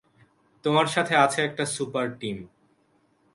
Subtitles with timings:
[0.65, 2.37] তোমার সাথে আছে একটা সুপার টিম।